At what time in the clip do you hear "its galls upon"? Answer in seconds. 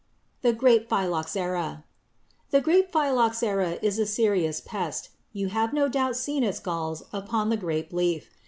6.43-7.51